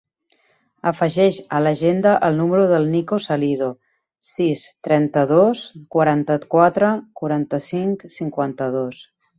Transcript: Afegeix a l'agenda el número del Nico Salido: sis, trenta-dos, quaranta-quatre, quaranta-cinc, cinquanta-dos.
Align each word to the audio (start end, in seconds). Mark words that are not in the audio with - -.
Afegeix 0.91 1.41
a 1.57 1.59
l'agenda 1.65 2.13
el 2.29 2.39
número 2.39 2.63
del 2.73 2.89
Nico 2.95 3.19
Salido: 3.27 3.69
sis, 4.31 4.67
trenta-dos, 4.89 5.63
quaranta-quatre, 5.99 6.95
quaranta-cinc, 7.23 8.11
cinquanta-dos. 8.21 9.09